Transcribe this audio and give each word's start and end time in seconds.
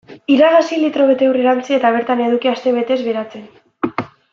Iragazi, 0.35 0.79
litro 0.83 1.05
bete 1.11 1.29
ur 1.33 1.39
erantsi 1.43 1.77
eta 1.77 1.93
bertan 1.99 2.25
eduki 2.31 2.53
astebetez 2.57 3.01
beratzen. 3.11 3.49